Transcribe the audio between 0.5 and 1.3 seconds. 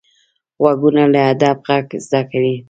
غوږونه له